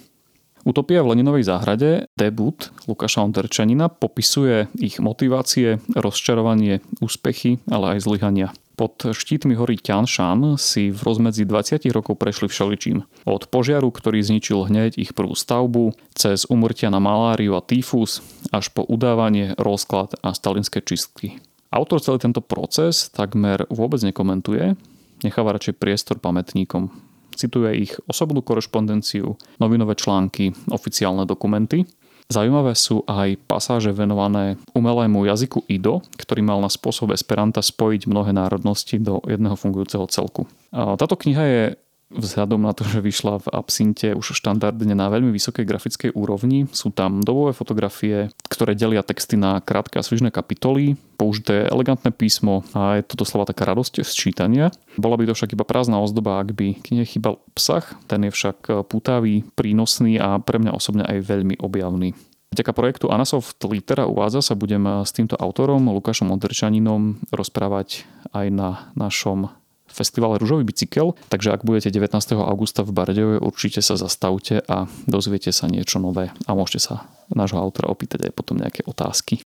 [0.61, 8.53] Utopia v Leninovej záhrade, debut Lukáša Onderčanina, popisuje ich motivácie, rozčarovanie, úspechy, ale aj zlyhania.
[8.79, 13.03] Pod štítmi hory Tianshan si v rozmedzi 20 rokov prešli všeličím.
[13.27, 18.71] Od požiaru, ktorý zničil hneď ich prvú stavbu, cez umrtia na maláriu a týfus, až
[18.73, 21.37] po udávanie, rozklad a stalinské čistky.
[21.71, 24.75] Autor celý tento proces takmer vôbec nekomentuje,
[25.23, 26.91] necháva radšej priestor pamätníkom.
[27.31, 31.87] Cituje ich osobnú korešpondenciu, novinové články, oficiálne dokumenty–
[32.31, 38.31] Zaujímavé sú aj pasáže venované umelému jazyku Ido, ktorý mal na spôsob Esperanta spojiť mnohé
[38.31, 40.47] národnosti do jedného fungujúceho celku.
[40.71, 41.63] Táto kniha je
[42.11, 46.67] vzhľadom na to, že vyšla v Absinte už štandardne na veľmi vysokej grafickej úrovni.
[46.75, 52.67] Sú tam dobové fotografie, ktoré delia texty na krátke a svižné kapitoly, použité elegantné písmo
[52.75, 54.65] a je to doslova taká radosť z čítania.
[54.99, 58.87] Bola by to však iba prázdna ozdoba, ak by knihe chýbal obsah, ten je však
[58.91, 62.11] pútavý, prínosný a pre mňa osobne aj veľmi objavný.
[62.51, 68.03] Vďaka projektu Anasoft Litera uvádza sa budem s týmto autorom Lukášom Odrčaninom rozprávať
[68.35, 69.47] aj na našom
[69.91, 72.15] festivale Ružový bicykel, takže ak budete 19.
[72.39, 77.59] augusta v Bardejove, určite sa zastavte a dozviete sa niečo nové a môžete sa nášho
[77.59, 79.43] autora opýtať aj potom nejaké otázky.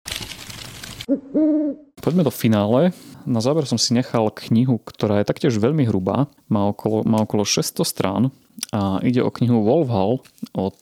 [2.00, 2.94] Poďme do finále.
[3.26, 7.44] Na záver som si nechal knihu, ktorá je taktiež veľmi hrubá, má okolo, má okolo
[7.44, 8.24] 600 strán
[8.72, 10.22] a ide o knihu Wolfhall
[10.54, 10.80] od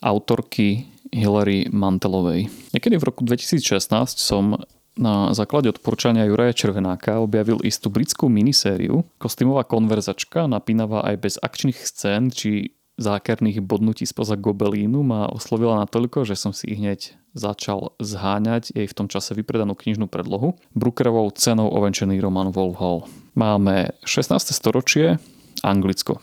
[0.00, 2.48] autorky Hilary Mantelovej.
[2.72, 4.60] Niekedy v roku 2016 som
[4.96, 9.04] na základe odporúčania Juraja Červenáka objavil istú britskú minisériu.
[9.20, 16.24] Kostýmová konverzačka, napínavá aj bez akčných scén či zákerných bodnutí spoza gobelínu ma oslovila natoľko,
[16.24, 20.56] že som si hneď začal zháňať jej v tom čase vypredanú knižnú predlohu.
[20.72, 23.04] Brookerovou cenou ovenčený román Wolf Hall.
[23.36, 24.32] Máme 16.
[24.56, 25.20] storočie,
[25.62, 26.20] Anglicko.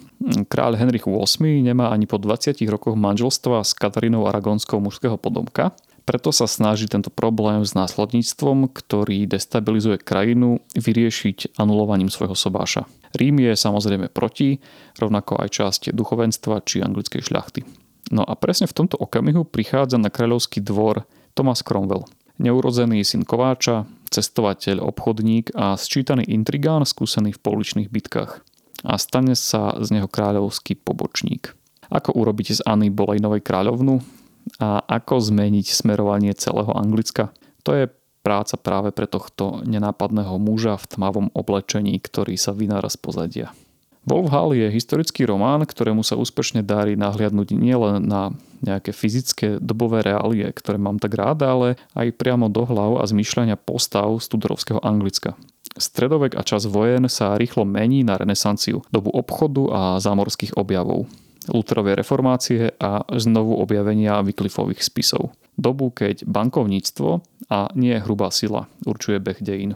[0.50, 6.36] Kráľ Henrich VIII nemá ani po 20 rokoch manželstva s Katarínou Aragonskou mužského podomka preto
[6.36, 12.84] sa snaží tento problém s následníctvom, ktorý destabilizuje krajinu, vyriešiť anulovaním svojho sobáša.
[13.16, 14.60] Rím je samozrejme proti,
[15.00, 17.64] rovnako aj časť duchovenstva či anglickej šľachty.
[18.12, 21.08] No a presne v tomto okamihu prichádza na kráľovský dvor
[21.40, 22.04] Thomas Cromwell.
[22.36, 28.44] Neurodzený syn kováča, cestovateľ, obchodník a sčítaný intrigán skúsený v pouličných bitkách.
[28.84, 31.56] A stane sa z neho kráľovský pobočník.
[31.88, 34.04] Ako urobiť z Anny Bolejnovej kráľovnu?
[34.60, 37.32] a ako zmeniť smerovanie celého Anglicka.
[37.64, 37.86] To je
[38.24, 43.48] práca práve pre tohto nenápadného muža v tmavom oblečení, ktorý sa vynára z pozadia.
[44.04, 50.04] Wolf Hall je historický román, ktorému sa úspešne darí nahliadnúť nielen na nejaké fyzické dobové
[50.04, 55.40] reálie, ktoré mám tak rád, ale aj priamo do hlav a zmýšľania postav studorovského Anglicka.
[55.74, 61.10] Stredovek a čas vojen sa rýchlo mení na renesanciu, dobu obchodu a zámorských objavov.
[61.50, 65.36] Lutherovej reformácie a znovu objavenia Wycliffových spisov.
[65.60, 67.10] Dobu, keď bankovníctvo
[67.52, 69.76] a nie hrubá sila určuje beh dejín.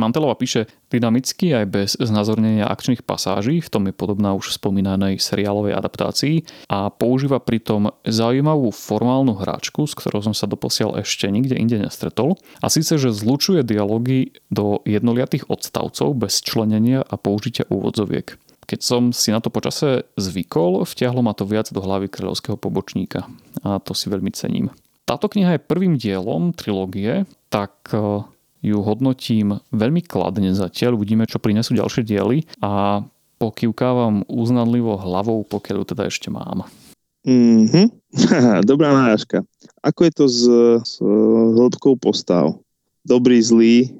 [0.00, 5.76] Mantelova píše dynamicky aj bez znázornenia akčných pasáží, v tom je podobná už spomínanej seriálovej
[5.76, 11.76] adaptácii a používa pritom zaujímavú formálnu hráčku, s ktorou som sa doposiaľ ešte nikde inde
[11.76, 12.40] nestretol.
[12.64, 18.40] A síce, že zlučuje dialógy do jednoliatých odstavcov bez členenia a použitia úvodzoviek.
[18.64, 23.26] Keď som si na to počase zvykol, vtiahlo ma to viac do hlavy kráľovského pobočníka
[23.66, 24.70] a to si veľmi cením.
[25.10, 28.22] Táto kniha je prvým dielom trilógie, tak e,
[28.60, 33.02] ju hodnotím veľmi kladne zatiaľ, uvidíme, čo prinesú ďalšie diely a
[33.40, 36.68] pokývkávam uznanlivo hlavou, pokiaľ ju teda ešte mám.
[37.24, 37.86] Mm-hmm.
[38.70, 39.44] Dobrá náražka.
[39.80, 40.40] Ako je to s,
[40.84, 40.92] s
[41.56, 42.56] hĺbkou postav?
[43.04, 43.96] Dobrý, zlý?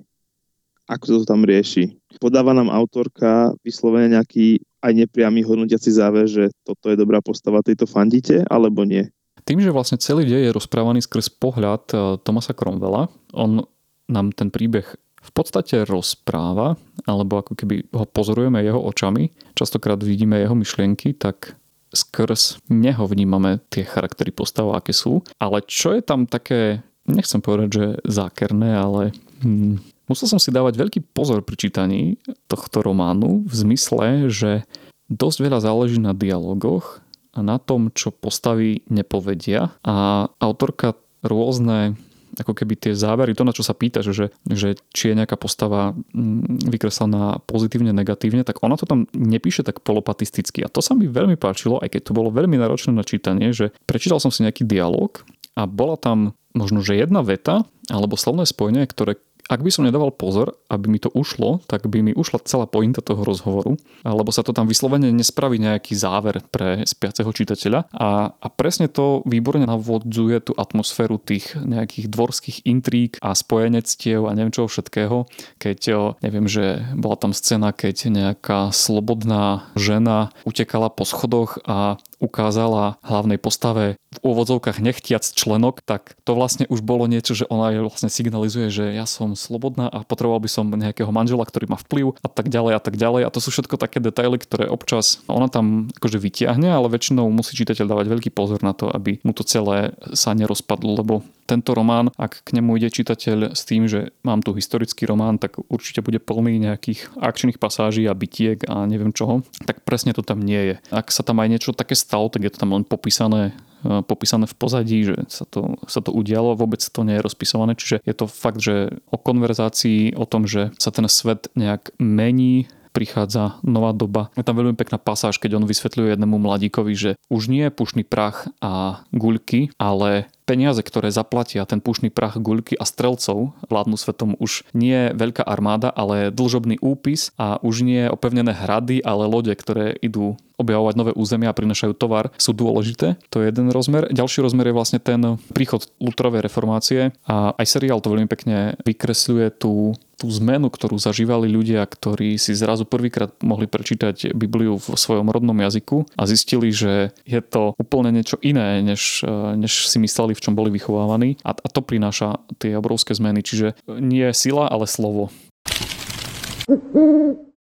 [0.88, 2.00] Ako to tam rieši?
[2.20, 7.84] podáva nám autorka vyslovene nejaký aj nepriamy hodnotiaci záver, že toto je dobrá postava tejto
[7.84, 9.08] fandite, alebo nie?
[9.44, 13.64] Tým, že vlastne celý dej je rozprávaný skrz pohľad e, Tomasa Cromwella, on
[14.10, 14.84] nám ten príbeh
[15.20, 21.60] v podstate rozpráva, alebo ako keby ho pozorujeme jeho očami, častokrát vidíme jeho myšlienky, tak
[21.92, 25.20] skrz neho vnímame tie charaktery postav, aké sú.
[25.36, 29.02] Ale čo je tam také, nechcem povedať, že zákerné, ale
[29.44, 32.16] hmm, musel som si dávať veľký pozor pri čítaní
[32.48, 34.64] tohto románu v zmysle, že
[35.10, 37.02] dosť veľa záleží na dialogoch
[37.34, 40.94] a na tom, čo postavy nepovedia a autorka
[41.26, 41.98] rôzne
[42.38, 45.96] ako keby tie závery, to na čo sa pýta, že, že či je nejaká postava
[46.14, 50.62] mm, vykreslená pozitívne, negatívne, tak ona to tam nepíše tak polopatisticky.
[50.62, 53.74] A to sa mi veľmi páčilo, aj keď to bolo veľmi náročné na čítanie, že
[53.88, 55.22] prečítal som si nejaký dialog
[55.58, 59.18] a bola tam možno, že jedna veta alebo slovné spojenie, ktoré
[59.50, 63.02] ak by som nedával pozor, aby mi to ušlo, tak by mi ušla celá pointa
[63.02, 63.74] toho rozhovoru,
[64.06, 67.90] alebo sa to tam vyslovene nespraví nejaký záver pre spiaceho čitateľa.
[67.90, 74.36] A, a presne to výborne navodzuje tú atmosféru tých nejakých dvorských intríg a spojenectiev a
[74.38, 75.26] neviem čoho všetkého.
[75.58, 75.80] Keď,
[76.22, 83.40] neviem, že bola tam scéna, keď nejaká slobodná žena utekala po schodoch a ukázala hlavnej
[83.40, 88.12] postave v úvodzovkách nechtiac členok, tak to vlastne už bolo niečo, že ona je vlastne
[88.12, 92.28] signalizuje, že ja som slobodná a potreboval by som nejakého manžela, ktorý má vplyv a
[92.28, 93.22] tak ďalej a tak ďalej.
[93.24, 97.56] A to sú všetko také detaily, ktoré občas ona tam akože vytiahne, ale väčšinou musí
[97.56, 102.14] čitateľ dávať veľký pozor na to, aby mu to celé sa nerozpadlo, lebo tento román,
[102.14, 106.22] ak k nemu ide čitateľ s tým, že mám tu historický román, tak určite bude
[106.22, 110.76] plný nejakých akčných pasáží a bytiek a neviem čoho, tak presne to tam nie je.
[110.94, 114.46] Ak sa tam aj niečo také stalo, tak je to tam len popísané e, popísané
[114.46, 118.14] v pozadí, že sa to, sa to udialo, vôbec to nie je rozpisované, čiže je
[118.14, 123.94] to fakt, že o konverzácii, o tom, že sa ten svet nejak mení, prichádza nová
[123.94, 124.34] doba.
[124.34, 128.02] Je tam veľmi pekná pasáž, keď on vysvetľuje jednému mladíkovi, že už nie je pušný
[128.02, 134.34] prach a guľky, ale peniaze, ktoré zaplatia ten pušný prach guľky a strelcov vládnu svetom
[134.42, 139.94] už nie veľká armáda, ale dlžobný úpis a už nie opevnené hrady, ale lode, ktoré
[140.02, 143.16] idú objavovať nové územia a prinašajú tovar, sú dôležité.
[143.32, 144.10] To je jeden rozmer.
[144.12, 149.56] Ďalší rozmer je vlastne ten príchod Lutrovej reformácie a aj seriál to veľmi pekne vykresľuje
[149.56, 155.32] tú tú zmenu, ktorú zažívali ľudia, ktorí si zrazu prvýkrát mohli prečítať Bibliu v svojom
[155.32, 159.24] rodnom jazyku a zistili, že je to úplne niečo iné, než,
[159.56, 163.44] než si mysleli, čom boli vychovávaní a, a to prináša tie obrovské zmeny.
[163.44, 165.28] Čiže nie sila, ale slovo.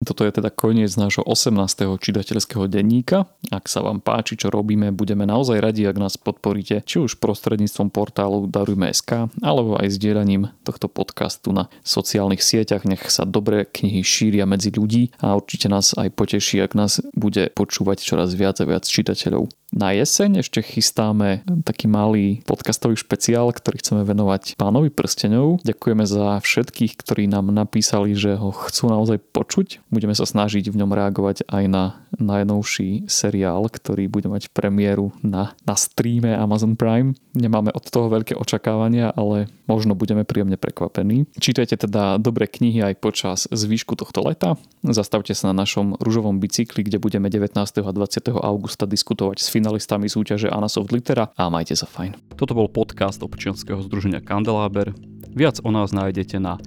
[0.02, 1.54] Toto je teda koniec nášho 18.
[2.02, 3.30] čitateľského denníka.
[3.54, 7.94] Ak sa vám páči, čo robíme, budeme naozaj radi, ak nás podporíte, či už prostredníctvom
[7.94, 12.82] portálu Darujme.sk, alebo aj sdielaním tohto podcastu na sociálnych sieťach.
[12.82, 17.54] Nech sa dobré knihy šíria medzi ľudí a určite nás aj poteší, ak nás bude
[17.54, 19.54] počúvať čoraz viac a viac čitateľov.
[19.72, 25.64] Na jeseň ešte chystáme taký malý podcastový špeciál, ktorý chceme venovať pánovi prstenov.
[25.64, 29.80] Ďakujeme za všetkých, ktorí nám napísali, že ho chcú naozaj počuť.
[29.88, 35.56] Budeme sa snažiť v ňom reagovať aj na najnovší seriál, ktorý bude mať premiéru na,
[35.64, 37.16] na streame Amazon Prime.
[37.32, 41.32] Nemáme od toho veľké očakávania, ale možno budeme príjemne prekvapení.
[41.40, 44.60] Čítajte teda dobré knihy aj počas zvýšku tohto leta.
[44.84, 47.56] Zastavte sa na našom rúžovom bicykli, kde budeme 19.
[47.56, 48.36] a 20.
[48.36, 52.34] augusta diskutovať s finalistami súťaže Anasoft Litera a majte sa fajn.
[52.34, 54.98] Toto bol podcast občianského združenia Kandeláber.
[55.38, 56.58] Viac o nás nájdete na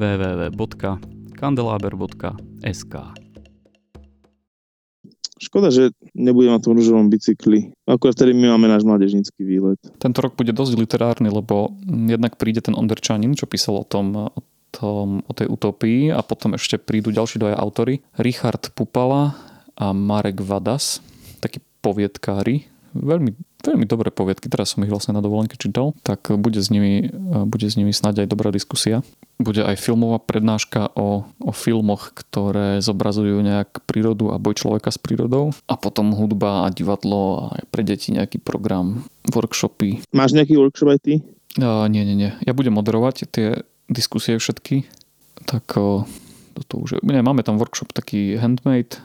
[0.00, 2.94] www.kandelaber.sk
[5.38, 7.70] Škoda, že nebudem na tom rúžovom bicykli.
[7.86, 9.78] Akurát vtedy my máme náš mládežnícky výlet.
[10.00, 14.42] Tento rok bude dosť literárny, lebo jednak príde ten Onderčanin, čo písal o tom, o
[14.72, 18.02] tom, o tej utopii a potom ešte prídu ďalší dvaja autory.
[18.18, 19.38] Richard Pupala
[19.78, 20.98] a Marek Vadas
[21.38, 23.30] takí poviedkári, veľmi,
[23.62, 27.10] veľmi dobré poviedky, teraz som ich vlastne na dovolenke čítal, tak bude s nimi,
[27.46, 29.04] bude s nimi snáď aj dobrá diskusia.
[29.38, 34.98] Bude aj filmová prednáška o, o filmoch, ktoré zobrazujú nejak prírodu a boj človeka s
[34.98, 35.54] prírodou.
[35.70, 40.02] A potom hudba a divadlo a pre deti nejaký program, workshopy.
[40.10, 41.14] Máš nejaký workshop aj ty?
[41.54, 42.30] Uh, nie, nie, nie.
[42.42, 44.90] Ja budem moderovať tie diskusie všetky.
[45.46, 46.02] Tak uh,
[46.66, 47.06] to už je.
[47.06, 48.98] Nie, máme tam workshop taký handmade,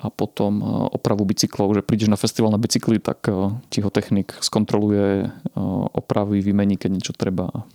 [0.00, 0.64] a potom e,
[0.96, 5.60] opravu bicyklov, že prídeš na festival na bicykli, tak e, ti ho technik skontroluje, e,
[5.92, 7.68] opraví, vymení, keď niečo treba